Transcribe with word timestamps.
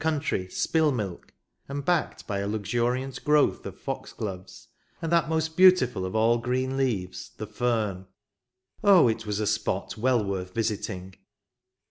try" 0.19 0.47
spill 0.49 0.91
milk," 0.91 1.31
and 1.69 1.85
backed 1.85 2.25
by 2.25 2.39
a 2.39 2.47
luxuriant 2.47 3.23
growth 3.23 3.67
of 3.67 3.77
fox 3.77 4.11
gloves, 4.13 4.67
and 4.99 5.11
that 5.11 5.29
most 5.29 5.55
beautiful 5.55 6.07
of 6.07 6.15
all 6.15 6.39
green 6.39 6.75
leaves, 6.75 7.29
the 7.37 7.45
fern. 7.45 8.07
Oh, 8.83 9.07
it 9.07 9.27
was 9.27 9.39
a 9.39 9.45
spot 9.45 9.99
well 9.99 10.25
worth 10.25 10.55
visiting! 10.55 11.13